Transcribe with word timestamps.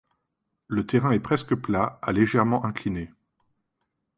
Le 0.67 0.83
terrain 0.87 1.11
est 1.11 1.19
presque 1.19 1.53
plat 1.53 1.99
à 2.01 2.11
légèrement 2.11 2.65
incliné. 2.65 3.11